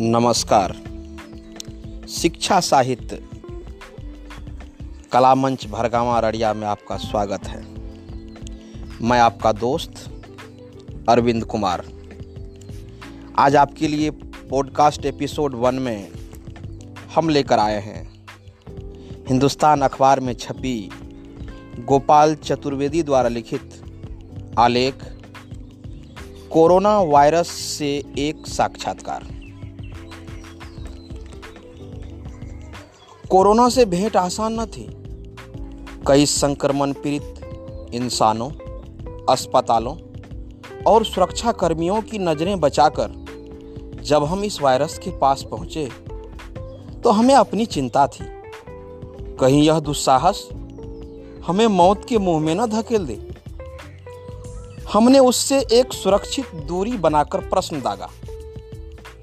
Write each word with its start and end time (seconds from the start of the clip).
नमस्कार। 0.00 0.72
शिक्षा 2.08 2.60
साहित्य, 2.60 3.24
कला 5.12 5.34
मंच 5.34 5.66
भरगावा 5.66 6.20
रड़िया 6.20 6.54
में 6.54 6.66
आपका 6.66 6.96
स्वागत 6.96 7.46
है। 7.46 7.66
मैं 9.02 9.20
आपका 9.20 9.52
दोस्त, 9.52 10.22
अरविंद 11.08 11.44
कुमार। 11.44 11.86
आज 13.38 13.56
आपके 13.56 13.88
लिए 13.88 14.10
पॉडकास्ट 14.50 15.06
एपिसोड 15.06 15.54
वन 15.54 15.74
में 15.74 16.08
हम 17.14 17.28
लेकर 17.28 17.58
आए 17.58 17.80
हैं। 17.80 18.26
हिंदुस्तान 19.28 19.80
अखबार 19.80 20.20
में 20.20 20.34
छपी 20.34 20.90
गोपाल 21.78 22.34
चतुर्वेदी 22.34 23.02
द्वारा 23.02 23.28
लिखित 23.28 23.70
आलेख, 24.58 24.94
कोरोना 26.50 27.00
वायरस 27.00 27.48
से 27.48 28.02
एक 28.18 28.46
साक्षात्कार। 28.46 29.37
कोरोना 33.30 33.68
से 33.68 33.84
भेंट 33.84 34.16
आसान 34.16 34.60
न 34.60 34.64
थी। 34.66 34.86
कई 36.06 36.26
संक्रमण 36.26 36.92
पीड़ित 36.92 37.90
इंसानों, 37.94 38.48
अस्पतालों 39.28 39.96
और 40.86 41.04
सुरक्षा 41.04 41.52
कर्मियों 41.52 42.00
की 42.02 42.18
नज़रें 42.18 42.60
बचाकर 42.60 43.10
जब 44.02 44.24
हम 44.24 44.44
इस 44.44 44.60
वायरस 44.62 44.98
के 44.98 45.10
पास 45.18 45.42
पहुँचे 45.50 45.88
तो 47.04 47.10
हमें 47.10 47.34
अपनी 47.34 47.66
चिंता 47.66 48.06
थी। 48.06 48.24
कहीं 49.40 49.62
यह 49.62 49.80
दुस्साहस 49.80 50.48
हमें 51.46 51.66
मौत 51.66 52.04
के 52.08 52.18
मुँह 52.18 52.40
में 52.40 52.54
न 52.54 52.66
धकेल 52.70 53.06
दे। 53.06 53.18
हमने 54.92 55.18
उससे 55.18 55.58
एक 55.72 55.92
सुरक्षित 55.92 56.54
दूरी 56.68 56.96
बनाकर 56.98 57.48
प्रश्न 57.48 57.80
दागा। 57.80 58.10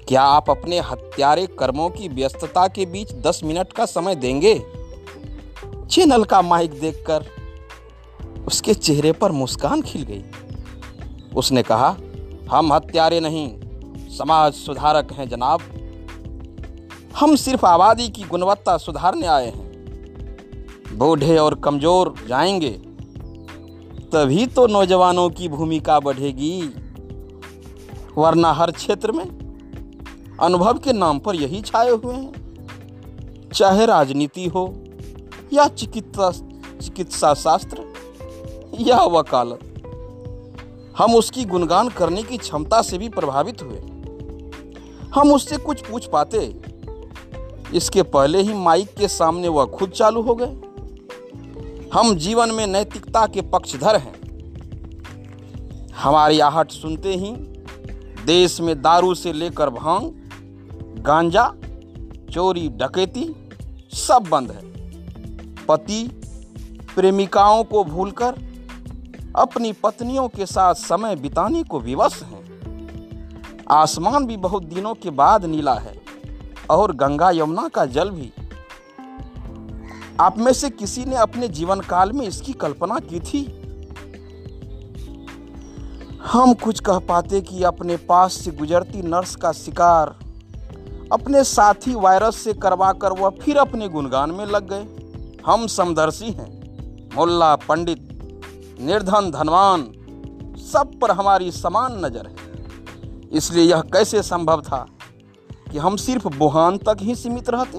क्या 0.08 0.22
आप 0.22 0.50
अपने 0.50 0.78
हत्यारे 0.80 1.46
कर्मों 1.46 1.88
की 1.90 2.08
व्यस्तता 2.08 2.66
के 2.68 2.86
बीच 2.86 3.12
दस 3.12 3.40
मिनट 3.44 3.72
का 3.72 3.86
समय 3.86 4.14
देंगे? 4.14 4.54
चैनल 5.90 6.24
का 6.24 6.42
माइक 6.42 6.78
देखकर 6.80 7.24
उसके 8.46 8.74
चेहरे 8.74 9.12
पर 9.12 9.32
मुस्कान 9.32 9.82
खिल 9.82 10.02
गई। 10.02 10.24
उसने 11.36 11.62
कहा, 11.62 11.96
हम 12.50 12.72
हत्यारे 12.72 13.20
नहीं, 13.20 13.48
समाज 14.08 14.52
सुधारक 14.52 15.12
हैं 15.12 15.28
जनाब। 15.28 15.60
हम 17.16 17.34
सिर्फ़ 17.36 17.66
आबादी 17.66 18.08
की 18.08 18.22
गुणवत्ता 18.22 18.76
सुधारने 18.76 19.26
आए 19.26 19.46
हैं। 19.46 20.98
बूढ़े 20.98 21.38
और 21.38 21.54
कमज़ोर 21.54 22.14
जाएँगे, 22.28 22.70
तभी 24.12 24.46
तो 24.46 24.66
नौजवानों 24.66 25.28
की 25.30 25.48
भूमिका 25.48 25.98
बढ़ेगी। 26.00 26.62
वरना 28.16 28.52
हर 28.52 28.70
क्षेत्र 28.70 29.12
में 29.12 29.45
अनुभव 30.40 30.78
के 30.78 30.92
नाम 30.92 31.18
पर 31.18 31.34
यही 31.34 31.60
छाए 31.60 31.90
हुए 31.90 32.14
हैं। 32.14 33.48
चाहे 33.54 33.86
राजनीति 33.86 34.46
हो 34.46 34.74
या 35.52 35.68
चिकित्सा 35.68 36.30
चिकित्सा 36.82 37.34
शास्त्र 37.34 37.92
या 38.80 39.02
वकालत, 39.02 39.60
हम 40.98 41.14
उसकी 41.14 41.44
गुणगान 41.44 41.88
करने 41.88 42.22
की 42.22 42.36
क्षमता 42.36 42.82
से 42.82 42.98
भी 42.98 43.08
प्रभावित 43.08 43.62
हुए। 43.62 43.78
हम 45.14 45.32
उससे 45.32 45.56
कुछ 45.56 45.80
पूछ 45.80 46.06
पाते। 46.06 46.60
इसके 47.74 48.02
पहले 48.02 48.42
ही 48.42 48.54
माइक 48.54 48.94
के 48.94 49.08
सामने 49.08 49.48
वह 49.48 49.64
खुद 49.64 49.90
चालू 49.90 50.22
हो 50.22 50.34
गए। 50.34 50.60
हम 51.94 52.14
जीवन 52.16 52.50
में 52.50 52.66
नैतिकता 52.66 53.26
के 53.26 53.40
पक्षधर 53.40 53.96
हैं। 53.96 54.14
हमारी 55.92 56.40
आहट 56.40 56.70
सुनते 56.70 57.14
ही 57.14 57.32
देश 58.26 58.60
में 58.60 58.82
दारू 58.82 59.14
से 59.14 59.32
लेकर 59.32 59.70
भाँग 59.70 60.25
गांजा, 61.06 61.52
चोरी, 62.30 62.68
डकैती 62.68 63.50
सब 63.92 64.24
बंद 64.30 64.50
है। 64.50 64.62
पति 65.66 66.22
प्रेमिकाओं 66.94 67.64
को 67.64 67.84
भूलकर 67.84 68.34
अपनी 69.36 69.72
पत्नियों 69.72 70.28
के 70.28 70.46
साथ 70.46 70.74
समय 70.74 71.16
बिताने 71.16 71.62
को 71.62 71.80
विवश 71.80 72.22
हैं। 72.22 72.44
आसमान 73.70 74.26
भी 74.26 74.36
बहुत 74.36 74.64
दिनों 74.64 74.94
के 74.94 75.10
बाद 75.10 75.44
नीला 75.44 75.74
है 75.74 76.02
और 76.70 76.92
गंगा 76.92 77.30
यमुना 77.30 77.68
का 77.68 77.86
जल 77.86 78.10
भी। 78.10 78.32
आप 80.20 80.38
में 80.38 80.52
से 80.52 80.70
किसी 80.70 81.04
ने 81.04 81.16
अपने 81.16 81.48
जीवन 81.48 81.80
काल 81.80 82.12
में 82.12 82.26
इसकी 82.26 82.52
कल्पना 82.52 82.98
की 82.98 83.20
थी? 83.20 83.46
हम 86.24 86.54
कुछ 86.54 86.80
कह 86.80 86.98
पाते 86.98 87.40
कि 87.40 87.62
अपने 87.62 87.96
पास 87.96 88.32
से 88.32 88.50
गुजरती 88.50 89.02
नर्स 89.02 89.36
का 89.36 89.52
शिकार 89.52 90.25
अपने 91.12 91.44
साथी 91.44 91.94
वायरस 91.94 92.36
से 92.36 92.52
करवा 92.52 92.92
कर 92.92 93.12
वह 93.12 93.30
फिर 93.30 93.56
अपने 93.56 93.88
गुणगान 93.88 94.30
में 94.30 94.46
लग 94.46 94.68
गए। 94.72 94.86
हम 95.46 95.66
समदर्शी 95.66 96.30
हैं। 96.30 97.10
मुल्ला, 97.16 97.56
पंडित, 97.56 98.08
निर्धन, 98.80 99.30
धनवान, 99.30 99.82
सब 100.72 100.98
पर 101.00 101.10
हमारी 101.10 101.52
समान 101.52 102.04
नज़र 102.04 102.26
है। 102.26 102.36
इसलिए 103.32 103.64
यह 103.64 103.80
कैसे 103.80 104.22
संभव 104.22 104.60
था 104.60 104.86
कि 105.72 105.78
हम 105.78 105.96
सिर्फ़ 105.96 106.28
बुहान 106.28 106.78
तक 106.78 106.96
ही 107.00 107.14
सीमित 107.14 107.50
रहते? 107.50 107.78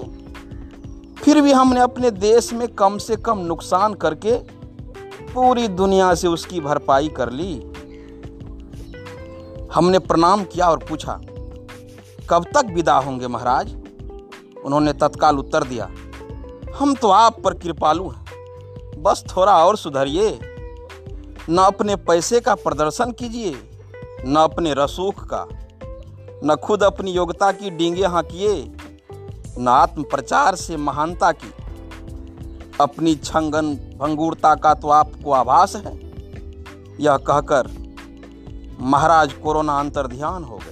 फिर 1.14 1.40
भी 1.40 1.52
हमने 1.52 1.80
अपने 1.80 2.10
देश 2.10 2.52
में 2.52 2.68
कम 2.68 2.98
से 2.98 3.16
कम 3.16 3.38
नुकसान 3.38 3.94
करके 3.94 4.36
पूरी 5.34 5.68
दुनिया 5.68 6.14
से 6.14 6.28
उसकी 6.28 6.60
भरपाई 6.60 7.08
कर 7.08 7.32
ली। 7.32 7.54
हमने 9.74 9.98
प्रणाम 9.98 10.44
किया 10.44 10.70
और 10.70 10.78
पूछा 10.78 11.20
कब 12.30 12.44
तक 12.44 12.72
विदा 12.74 12.96
होंगे 12.96 13.26
महाराज? 13.26 13.74
उन्होंने 14.64 14.92
तत्काल 14.92 15.38
उत्तर 15.38 15.64
दिया, 15.64 15.88
हम 16.78 16.94
तो 16.94 17.10
आप 17.10 17.40
पर 17.40 17.54
कृपालु 17.54 18.08
हैं। 18.08 19.02
बस 19.02 19.24
थोड़ा 19.26 19.52
और 19.64 19.76
सुधरिए। 19.76 20.38
न 21.50 21.58
अपने 21.58 21.96
पैसे 21.96 22.40
का 22.40 22.54
प्रदर्शन 22.54 23.12
कीजिए, 23.12 23.54
न 24.26 24.36
अपने 24.36 24.74
रसूख 24.74 25.24
का। 25.24 25.46
न 26.44 26.56
खुद 26.56 26.82
अपनी 26.82 27.10
योग्यता 27.10 27.50
की 27.52 27.70
डींगे 27.70 28.06
हाँकिए, 28.06 28.72
न 29.58 29.68
आत्म 29.68 30.02
प्रचार 30.02 30.54
से 30.54 30.76
महानता 30.76 31.32
की। 31.32 31.52
अपनी 32.80 33.14
छंगन 33.14 33.74
भंगुरता 33.98 34.54
का 34.54 34.74
तो 34.74 34.88
आपको 34.88 35.32
आभास 35.32 35.76
है। 35.76 35.96
यह 37.00 37.16
कहकर 37.16 37.70
महाराज 38.80 39.32
कोरोना 39.32 39.78
अंतर 39.80 40.06
ध्यान 40.06 40.44
हो 40.44 40.56
गए। 40.56 40.67